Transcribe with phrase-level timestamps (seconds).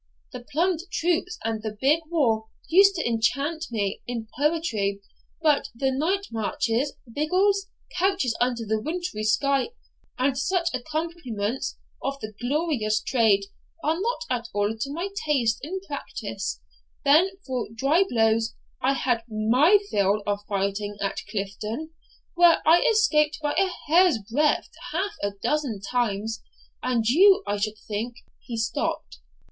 [0.33, 4.99] The plumed troops and the big war used to enchant me in poetry,
[5.43, 7.67] but the night marches, vigils,
[7.99, 9.69] couches under the wintry sky,
[10.17, 13.43] and such accompaniments of the glorious trade,
[13.83, 16.59] are not at all to my taste in practice;
[17.05, 21.91] then for dry blows, I had MY fill of fighting at Clifton,
[22.33, 26.41] where I escaped by a hair's breadth half a dozen times;
[26.81, 29.19] and you, I should think' He stopped.